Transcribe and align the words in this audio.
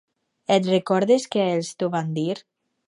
Et 0.55 0.69
recordes 0.71 1.29
que 1.37 1.47
ells 1.51 1.71
t'ho 1.83 1.93
van 1.99 2.13
dir? 2.21 2.33